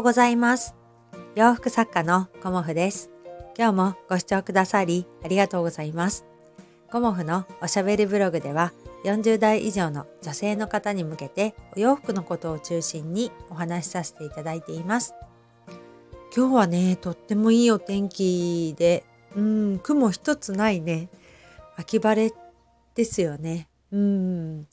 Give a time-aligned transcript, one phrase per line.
[0.00, 0.74] うございます。
[1.34, 3.10] 洋服作家のコモフです。
[3.56, 6.24] 今日もご視聴くださりありがとうございます。
[6.90, 8.72] コモフのおしゃべりブログでは
[9.04, 15.14] 40代以上の女性の方に向けてお洋服のことを中心にお話しさせていただいています。
[16.34, 19.04] 今日はねとってもいいお天気で
[19.36, 21.10] うん雲一つないね。
[21.76, 22.34] 秋晴れ
[22.94, 23.68] ですよね。
[23.92, 24.66] うん。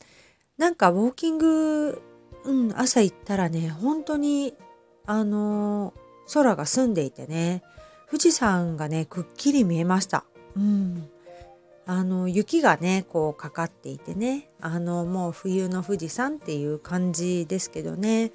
[0.58, 2.02] なんかウォーキング
[2.48, 4.54] うん、朝行ったらね、本当に、
[5.08, 7.64] あのー、空が澄んでいてね、
[8.08, 10.26] 富士山がね、くっきり見えました。
[10.56, 11.10] うん。
[11.86, 18.32] あの、雪がね、こうかかっていてね、あの、もう冬の富士山っていう感じですけどね、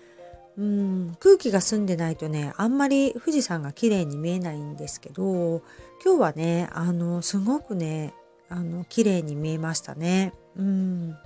[0.56, 5.62] うん、空気が澄んでないとね、あんまり富士山が綺麗に見えないんですけど、
[6.04, 8.14] 今日はね、あの、すごくね、
[8.48, 10.32] あの、綺麗に見えましたね。
[10.56, 11.16] うん。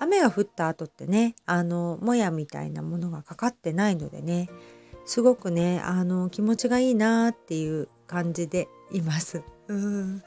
[0.00, 4.48] 雨が降った後ってねあのもやみたいなものがかかってないのでね
[5.04, 9.42] すごくねあの気持ちがいいなっていう感じでいます。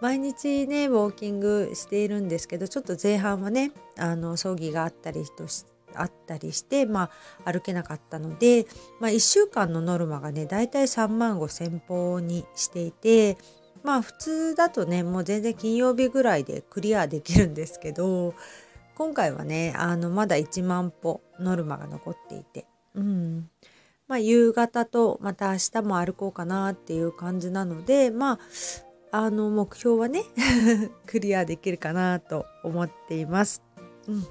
[0.00, 7.10] 毎日ねウォーキングしているんですけどちょっと前半はねあの葬儀があったりとしあったりして、ま
[7.44, 8.66] あ、歩けなかったので、
[8.98, 13.36] まあ、1週間のノルマがねだいたい3万5,000歩にしていて
[13.82, 18.34] まあ普通だとねもう全然金曜日ぐらいでクリアできるんですけど
[18.94, 23.50] 今回はねあのまだ1万歩ノルマが残っていて、うん。
[24.12, 28.32] まあ、夕方とまた明日も歩こうかなっていう感じなのでま
[29.10, 30.24] ああの目標はね
[31.08, 33.62] クリアできるかなと思っています。
[34.06, 34.26] うん、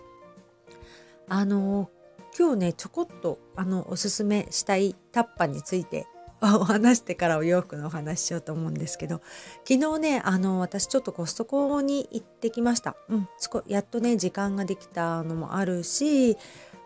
[1.27, 1.89] あの
[2.37, 6.05] 今日ねちょこっとあのおすすめしたいタッパについて
[6.43, 9.23] お話してからお洋服のお話しようと思うんですけど
[9.67, 13.27] 昨日ねあの私ちょっとコストコに行ってきました、うん、
[13.65, 16.37] やっとね時間ができたのもあるし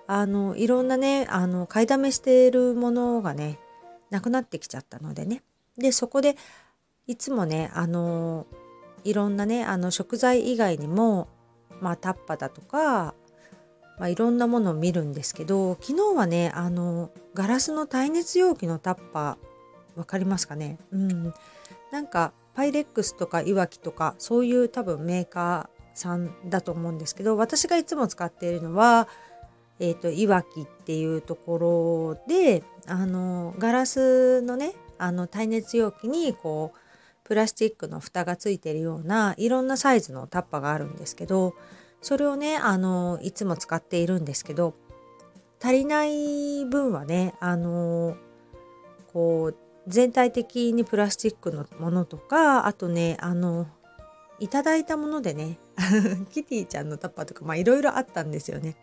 [0.07, 3.59] あのいろんなねあの買いだめしているものがね
[4.09, 5.43] なくなってきちゃったのでね。
[5.77, 6.35] でそこで
[7.07, 8.47] いつもねあの
[9.03, 11.27] いろんなねあの食材以外にも
[11.81, 13.13] まあタッパだとか
[13.97, 20.77] まあ、いろんなものを見るんですけど昨日はねあのガラスの耐熱容器のタッパー分かりますかね？
[20.91, 21.33] うん。
[21.91, 29.07] なんかパイレックスとかいわきとかそういう多分メーカーさんだと思うんですけど私がいつも使っているのは
[29.79, 31.57] えーと、いわきっていうとこ
[32.17, 36.77] ろであのガラスのねあの耐熱容器にこう
[37.25, 41.55] プラスチックの蓋がついてるようないろんなサイズのタッパがあるんですけど
[42.01, 44.75] それをねあのいつも使っているんですけど
[45.61, 48.15] 足りない分はねあの
[49.11, 49.57] こう
[49.87, 53.67] 全体的にプラスチックのものとかあとねあの
[54.39, 55.59] いただいたものでね
[56.31, 58.75] キティちゃんのタッパーとかまあいろいろあったんですよね。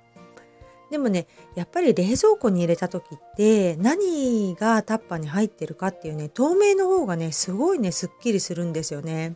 [0.93, 9.35] でもねやっぱり冷蔵庫に入れた時って何がタッパーに入ってるかっていうね透明の方がねすごいねすっきりするんですよね。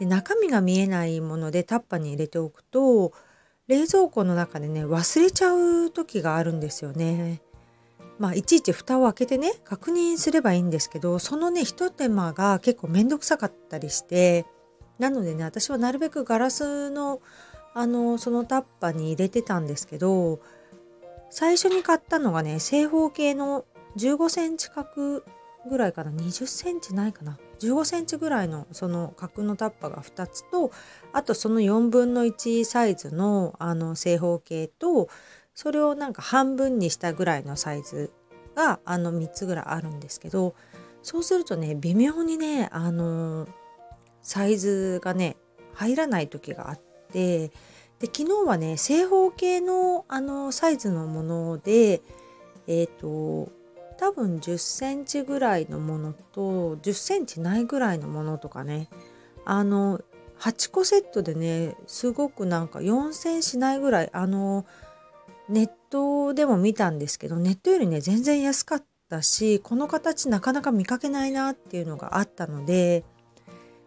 [0.00, 3.12] で中身が見えないものでタッパに入れておくと
[3.68, 7.42] 冷蔵庫の中でね忘れちゃう時があるんですよね。
[8.18, 14.46] まあいちいち蓋を開けてね確認すればいいんですけどそのね一手間が結構めんどくさかったりして
[14.98, 17.20] なのでね私はなるべくガラスの
[17.76, 20.40] あのそのタッパに入れてたんですけど
[21.28, 23.66] 最初に買ったのがね正方形の
[23.98, 25.22] 15センチ角
[25.68, 30.70] ぐらいかな20センチないかな15センチぐらいのその角のタッパが2つと
[31.12, 35.10] あとその4分の1サイズのあの正方形と
[35.54, 38.10] それをなんか半分にしたぐらいのサイズ
[38.54, 40.54] があの3つぐらいあるんですけど
[41.02, 43.46] そうするとね微妙にねあの
[44.22, 45.36] サイズがね
[45.74, 46.80] 入らない時があっ
[47.12, 47.48] て
[47.98, 52.02] で昨日はね正方形のあのサイズのもので
[52.66, 53.52] えっ、ー、と
[53.98, 58.88] 多分10センチぐらいのものと10センチないぐらいのものとかね。
[59.44, 60.00] あの
[60.40, 64.66] 8個セットでねすごくなんか4センしないぐらいあの
[65.48, 73.04] ネットでも見たんですけどネットよりね全然安かったしこの形なかなか見かけないなっていうのがあったので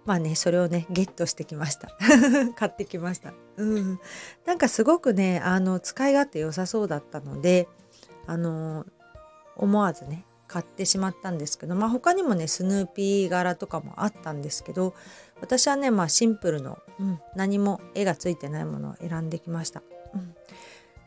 [0.10, 1.90] まあねそれをねゲットしてきました。
[2.58, 3.32] 買ってきました。
[3.58, 4.00] うん。
[4.44, 7.68] なんかすごくねあの使い勝手良さそうだったので
[8.26, 8.88] あの
[9.56, 14.96] 思わずね買ってしまったんですけどまあ他にもねスヌーピー柄とかもあったんですけど
[15.42, 19.84] 私はねまあシンプルの、うん、何も絵がついてないものを選んできました。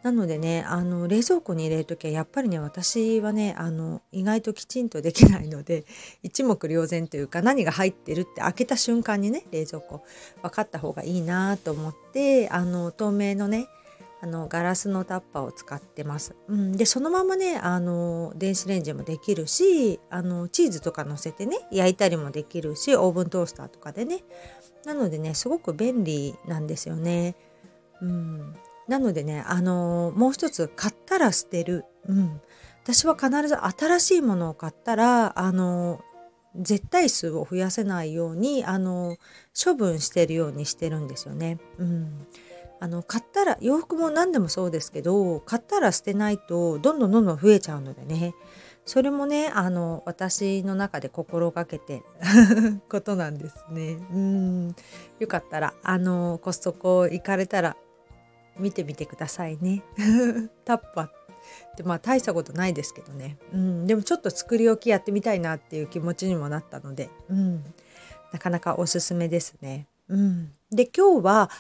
[0.02, 5.84] なのでねあの冷蔵庫に入れる時はやっぱりね私はねあの意外ときちんとできないので
[6.22, 10.02] 一目瞭然というか何が入ってるって開けた瞬間にね冷蔵庫
[10.43, 13.69] 分かった方がいいなと思ってあの透明のね
[14.22, 16.37] あのガラスのタッパーを使ってます。
[16.46, 24.22] うん、でそのままねあの電子レンジもできるしあのチーズとか乗せてね焼いたりもできるしオーブントースターとかでね
[24.84, 27.34] なのでねすごく便利なんですよね。
[28.00, 28.54] うん、
[28.88, 31.84] なのでねあのもう一つ買ったら捨てる。
[32.08, 32.40] うん、
[32.82, 36.02] 私は必ず新しいものを買ったらあの
[36.56, 39.17] 絶対数を増やせないようにあの
[39.64, 41.58] 処分してるようにしてるんですよね。
[41.79, 42.26] うん
[42.81, 48.35] あの買ったら洋服も何でもそうですけど買ったら捨てないとどんどんどんどん増えちゃうのでね
[48.85, 52.02] それもねあの私の中で心がけて
[52.90, 53.99] ことなんですね。
[54.12, 54.75] うん
[55.20, 57.76] よかったらあのコストコ行かれたら
[58.58, 59.82] 見てみてくださいね。
[60.64, 61.10] タッパ
[61.72, 67.64] ってまあ大したことないですけどね、うん、でもちょっと作り置きやってみたいなっていう気持ちにもなったので、うん、
[68.32, 69.87] なかなかおすすめですね。
[70.08, 71.50] うん、で今日は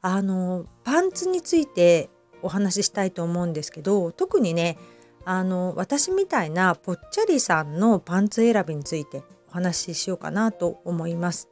[0.00, 2.10] あのパンツについて
[2.42, 4.76] お話ししたいと思うんですけど特にね
[5.24, 11.48] あの私みたいなぽっちゃりさんのパンツ選びについてお話ししようかなと思います。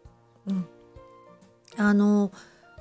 [0.47, 0.67] うん、
[1.77, 2.33] あの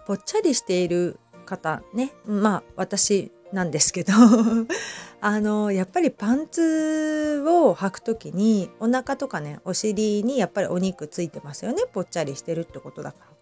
[0.07, 1.19] ぽっちゃりしている
[1.49, 4.13] 方ねまあ私なんですけど
[5.21, 13.39] あのやっぱりパンツを履く時にお腹とかねお尻にやっぱりお肉ついてますよねぽっちゃりしてるってことだから。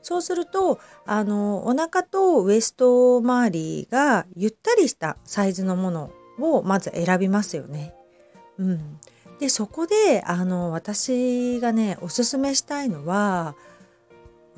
[0.00, 7.94] そうするとあのお腹とウエスト周りがゆったりしたサイズのものをまず選びますよね。
[8.58, 8.98] うん、
[9.38, 13.54] でそこであの私がねおすすめしたいのは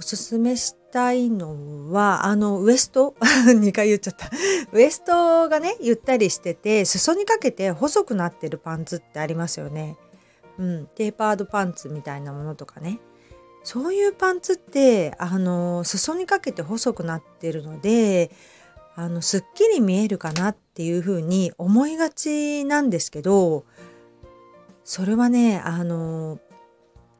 [0.00, 3.14] おすすめしたいのはあのウエスト？
[3.20, 4.30] 2回言っちゃった。
[4.72, 9.98] ウエストがねゆったりしてて裾にかけて細くなってるパンツってありますよね。
[10.58, 12.98] うん、テーパードパンツみたいなものとかね。
[13.62, 18.30] そういうパンツってあの裾にかけて細くなってるので
[18.96, 23.66] あのすっきり見えるかなっていうふうに思いがちなんですけど
[24.82, 26.38] それはねあの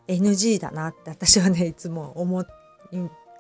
[0.09, 2.47] NG だなって私はねいつも思っ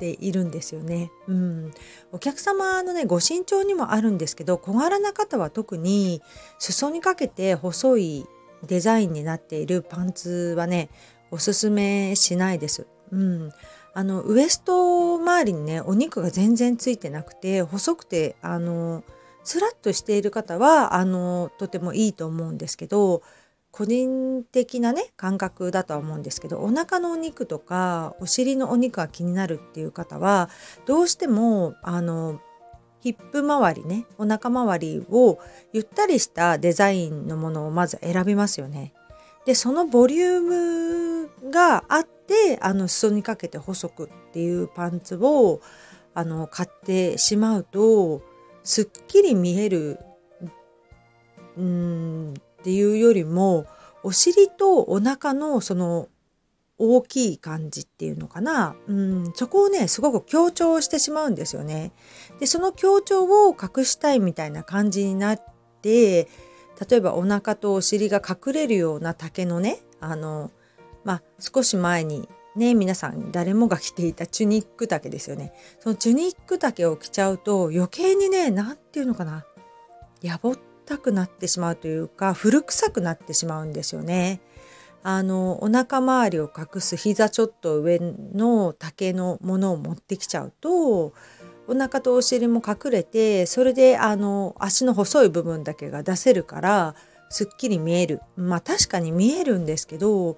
[0.00, 1.12] ているんですよね。
[1.28, 1.70] うん、
[2.10, 6.22] お客様のねご身長にもあるんですけど小柄な方は特に
[6.58, 8.26] 裾にかけて細い
[8.66, 10.88] デザインになっているパンツはね
[11.30, 12.86] おすすめしないです。
[13.12, 13.52] うん、
[13.92, 19.04] あのウエスト周りにねお肉が全然ついてなくて細くてあの
[19.44, 23.22] スラッとしている方はあのとてもいいと思うんですけど
[23.70, 30.50] 個人的なね感覚だとは思うんですけどお腹のお肉とかお尻のお肉が気になるっていう方は
[30.86, 32.40] どうしてもあの
[33.00, 35.38] ヒップ周りねお腹周りを
[35.72, 38.92] ゆったりしたデザインのものをまず選びますよね。
[39.46, 45.60] でそのボリュームがあってあの裾にかけて細くっていうパンツを
[46.12, 48.22] あの買ってしまうと
[48.62, 49.98] すっきり見える
[51.56, 53.66] うんっていうよりも
[54.02, 56.08] お尻とお腹のその
[56.78, 61.92] 大きい感じっていうのかな、うん、そこをねすごく強調してしまうんですよね。
[62.38, 65.42] でその強調を隠したいみたいな感じになっ
[65.82, 66.28] て
[66.88, 70.50] 例えばお腹とお尻が隠れるような丈のねあの
[71.04, 72.26] まあ少し前に
[72.56, 75.52] ね皆さん誰もが着ていたチュニック丈ですよね。
[75.80, 79.44] そのチュニック丈を着ちゃうと余計にね何て言うのかな。
[80.22, 80.56] やぼっ
[80.90, 84.40] たくなってしまうというか古臭くなってしまうんですよね。
[85.04, 88.00] あのお腹周りを隠す膝ちょっと上
[88.34, 91.14] の丈のものを持ってきちゃうと
[91.68, 96.94] お腹とお尻も隠れてそれであの足の細い部分だけが出せるから
[97.30, 100.36] すっきり見えるまあ確かに見えるんですけど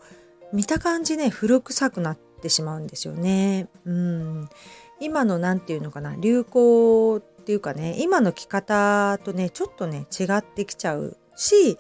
[0.52, 3.68] 見た感じね古臭くなってしまうんですよね。
[3.84, 4.48] うん
[5.00, 11.76] 今の何て言うのかな流行っていうかね今の着方とねちょっとね違ってきちゃうし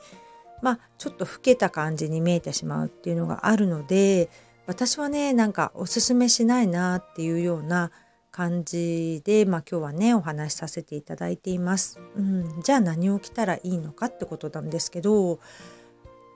[0.60, 4.28] まあちょっと老けた感じに見えてしまうっていうのがあるので
[4.66, 7.92] 私はねなんかおすすめしないなっていうような
[8.32, 12.00] 感じで、まあ、今日はねお話しさせていただいています。
[12.16, 15.38] うん、じゃあ何を着たらいいのかってことなんですけど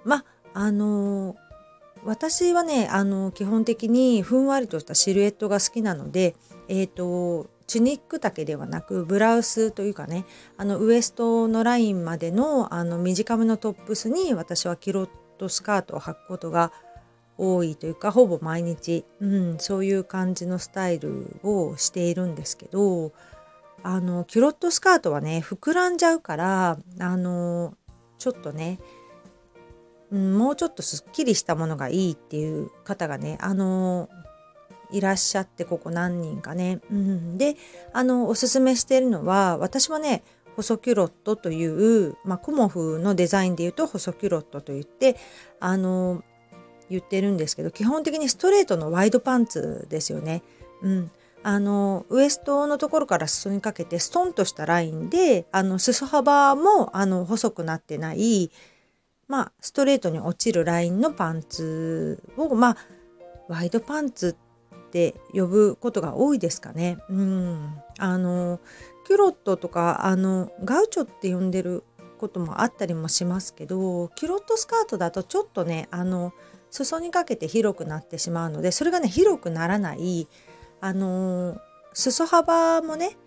[0.05, 1.37] まああの
[2.05, 6.37] 私はねあの基本的にふんわりとしたシルエットが好きなので、
[6.69, 10.25] えーと、チュニック丈ではなくブラウスというかね
[10.57, 15.09] あのウエストのラインまでのあの短めのトップスに私はキロッ
[15.39, 16.73] トスカートを履くことが
[17.39, 23.13] 多いというかほぼ毎日、うん、そういう感じのスタイルをしているんですけど
[23.83, 27.75] あのキュロットスカートはね膨らんじゃうからあの
[28.19, 28.79] ちょっとね、
[30.11, 34.09] うん、もうちょっとすっきりしたものがいいっていう方がねあの
[34.91, 36.81] いらっしゃってここ何人かね。
[36.91, 37.57] うん、で
[37.93, 40.23] あのおすすめしているのは私はね
[40.57, 45.17] 細キュロットという、まあ、コモフのデザインで言うと細キュロットといって
[45.61, 46.23] あの
[46.89, 50.43] 言ってるんですけど基本的にストレートのワイドパンツですよね。
[50.83, 51.11] うん、
[51.43, 58.51] あのウエストのところから裾にかけてストンとしたラインであの裾幅もあの細くなってない
[59.29, 62.77] まあストレートに落ちるラインのパンツをまあ
[63.49, 64.46] ワイドパンツって
[64.97, 66.97] って呼ぶことが多いですかね。
[67.11, 68.61] うん、あの
[69.07, 71.85] キュロットとかあのガウチョって呼んでる
[72.19, 76.33] こともあったりもしますけどキュロットスカートだとちょっとねあの
[76.71, 80.27] 裾にかけて広くなってしまうのでそれがね広くならない
[80.81, 81.59] あの
[81.93, 83.19] 裾幅もね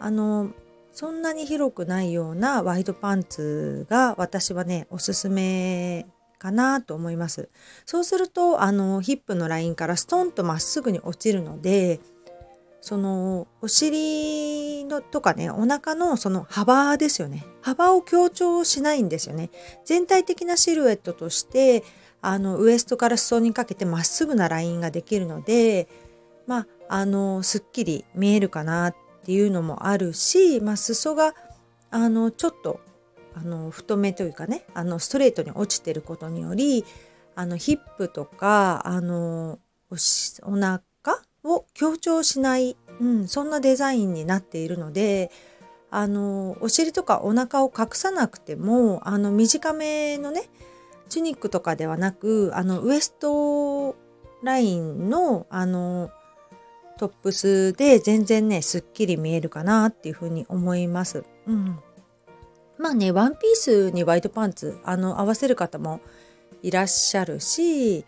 [0.00, 0.50] あの
[0.92, 6.06] そんなに広くないようなワイドパンツが私はねおすすめ
[6.38, 7.48] かなと思います。
[7.86, 12.00] そうするとあのヒップのラインからストンとまっすぐに落ちるので
[12.80, 19.50] そのお尻のとかねお腹のその幅ですよね幅を強調しないんですよね
[19.84, 21.82] 全体的なシルエットとして
[22.20, 25.88] あのウエストから裾にかけてまっすぐなラインができるので
[26.46, 31.34] まああのすっきり見えるかなっていうのもあるし、まあ、裾が
[31.90, 32.80] あのちょっと
[33.40, 36.84] あの太めというかねあのストレートに落ちてることにより
[37.36, 40.82] あのヒップとかあのおしお腹
[41.44, 45.30] を強調しない、うん、そんなデザインになっているので
[45.90, 50.42] あのお尻とかお腹を隠さなくてもあの短めのね
[51.08, 53.96] チュニックとかではなくあのウエスト
[54.42, 56.10] ラインのあの
[56.98, 61.24] トップスで全然ねすっきり見えるかなっていうふうに思います。
[61.46, 61.78] うん、
[62.78, 66.00] まあねワンピースにワイドパンツあの合わせる方も
[66.62, 68.04] いらっしゃるし、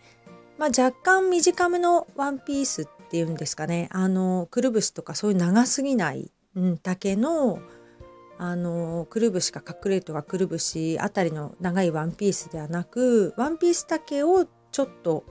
[0.57, 7.59] まあ、若干短めのワンピースっていうんですかねあのくるぶしとかそういう長すぎない、うん、丈の
[8.37, 15.25] あのくるぶしか隠れるとかくるぶしあたりの長いワンピースではなくワンピース丈をちょっと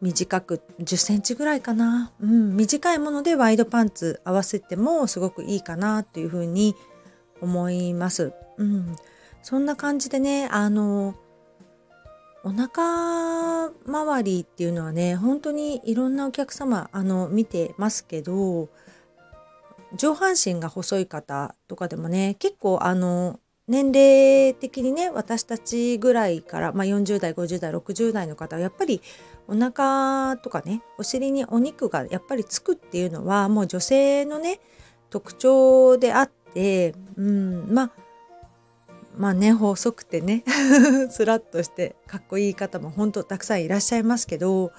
[0.00, 6.95] 短く10センチぐらいかな、うん、短いものでワイドパンツ合わせてもすごくいいかなというふうに思います。
[8.58, 8.96] うん、
[9.42, 11.14] そんな感じでねあの
[12.42, 18.68] お腹周りっていうのはね本当にいろんなお客様あの見てますけど
[19.96, 29.02] 上半身が細い方とかでもね結構あの年齢的にね私たちぐらいから、まあ、40代50代60代の方はやっぱり
[29.48, 34.60] お腹とかねお尻にお肉がやっぱりつくっていうのはもう女性のね
[35.10, 37.90] 特徴であっててうんまあ
[39.18, 40.42] まあね細くてね
[41.10, 44.72] スラッとしてかっこいい方も本当たくさんいらっしゃいますけど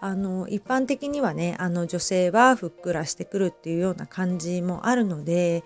[0.00, 5.62] あの一般的にはねあの女性はふっくらしてくるっていうような感じもあるので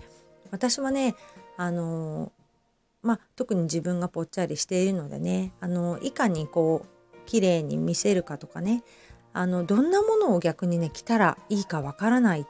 [0.50, 1.14] 私はね
[1.56, 2.32] あの
[3.02, 8.82] まあ特に自分がぽっちゃりしているのでねあのいかにこう綺麗に見せるかとかね
[9.32, 12.46] あのどんなものを逆にね着たらいいかわからない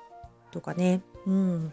[0.50, 1.72] とかねうん。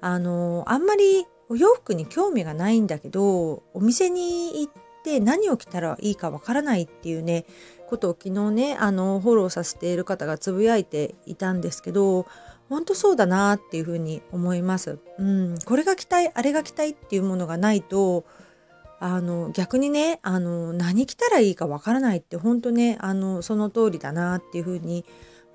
[0.00, 4.72] あのあんまりお洋服に興味がないんだけどお店に行っ
[5.04, 7.44] て何を着たらいいかわからないっていうね
[7.88, 12.26] ことを昨日ねあのフォローさせている方がつぶやいていたんですけど
[12.68, 15.00] 本当そうだなっていうふうに思います。
[15.18, 18.24] うん、これが着たいあれが着たいっていうものがないと
[19.00, 25.04] あの逆にねあの何着たらいいかわからないって本当ねあのその通りだなっていうふうに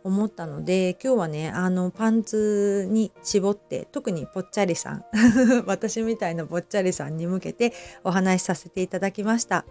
[0.05, 5.05] 思ったので今日はねあのパンツに絞って特にぽっちゃりさん
[5.65, 9.65] 私みたいなぽっちゃりさんに向けてお話しさせていただきました。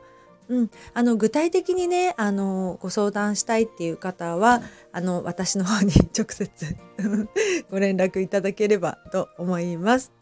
[0.48, 4.60] うん、あの具体的にねあのご相談したいっていう方は
[4.92, 6.76] あの私の方に 直接
[7.70, 10.12] ご連絡いただければと思います。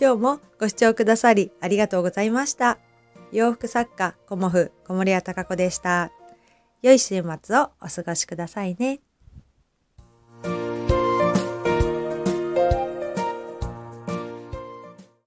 [0.00, 2.78] 今日もご視聴くださりありがとうございました。
[3.30, 6.10] 洋服作家コモフ小森屋隆子でした。
[6.82, 9.13] 良い週末をお過ごしくださいね。